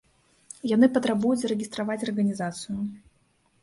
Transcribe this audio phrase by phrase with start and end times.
[0.75, 2.77] Яны патрабуюць зарэгістраваць арганізацыю.